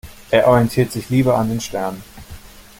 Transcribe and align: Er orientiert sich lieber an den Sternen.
Er 0.31 0.47
orientiert 0.47 0.91
sich 0.91 1.09
lieber 1.11 1.37
an 1.37 1.49
den 1.49 1.61
Sternen. 1.61 2.03